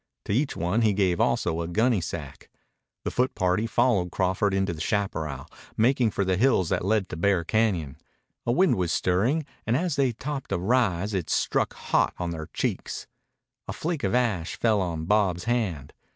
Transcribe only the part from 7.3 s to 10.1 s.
Cañon. A wind was stirring, and as